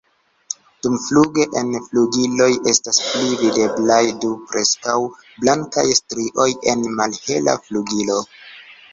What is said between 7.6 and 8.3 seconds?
flugilo.